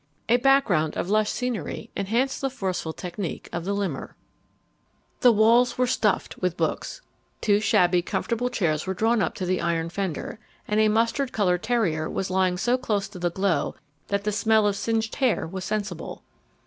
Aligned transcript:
A 0.29 0.37
background 0.37 0.97
of 0.97 1.11
lush 1.11 1.29
scenery 1.29 1.91
enhanced 1.95 2.41
the 2.41 2.49
forceful 2.49 2.91
technique 2.91 3.47
of 3.53 3.65
the 3.65 3.75
limner. 3.75 4.15
The 5.19 5.31
walls 5.31 5.77
were 5.77 5.85
stuffed 5.85 6.39
with 6.39 6.57
books. 6.57 7.03
Two 7.39 7.59
shabby, 7.59 8.01
comfortable 8.01 8.49
chairs 8.49 8.87
were 8.87 8.95
drawn 8.95 9.21
up 9.21 9.35
to 9.35 9.45
the 9.45 9.61
iron 9.61 9.89
fender, 9.89 10.39
and 10.67 10.79
a 10.79 10.87
mustard 10.89 11.31
coloured 11.31 11.61
terrier 11.61 12.09
was 12.09 12.31
lying 12.31 12.57
so 12.57 12.79
close 12.79 13.07
to 13.09 13.19
the 13.19 13.29
glow 13.29 13.75
that 14.07 14.25
a 14.25 14.31
smell 14.31 14.65
of 14.65 14.75
singed 14.75 15.13
hair 15.17 15.45
was 15.45 15.65
sensible. 15.65 16.23